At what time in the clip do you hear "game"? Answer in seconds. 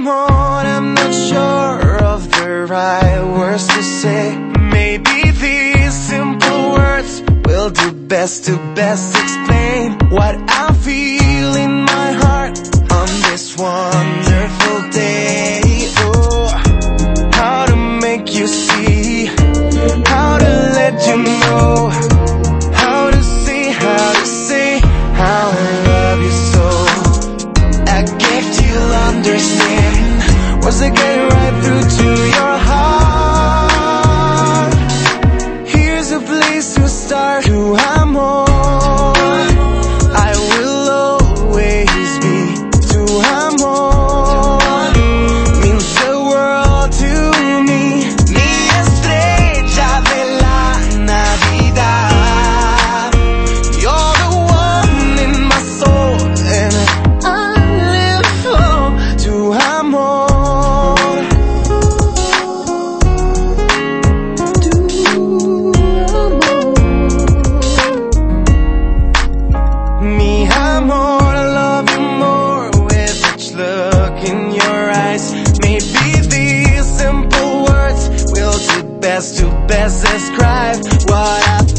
30.90-31.39